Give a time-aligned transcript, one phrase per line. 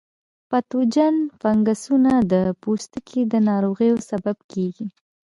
[0.49, 4.87] پتوجن فنګسونه د پوستکي د ناروغیو سبب کیږي.